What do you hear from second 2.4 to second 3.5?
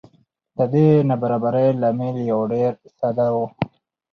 ډېر ساده و